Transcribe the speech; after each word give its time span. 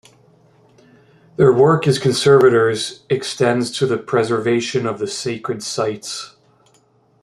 Their 1.35 1.53
work 1.53 1.87
as 1.87 1.99
conservators 1.99 3.03
extends 3.07 3.69
to 3.77 3.85
the 3.85 3.99
preservation 3.99 4.87
of 4.87 4.97
the 4.97 5.05
Sacred 5.05 5.61
Sites. 5.61 6.35